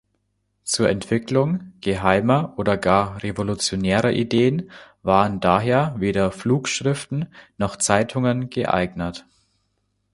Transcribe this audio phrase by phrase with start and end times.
[0.63, 4.71] Zur Entwicklung geheimer oder gar revolutionärer Ideen
[5.03, 7.27] waren daher weder Flugschriften
[7.59, 9.27] noch Zeitungen geeignet.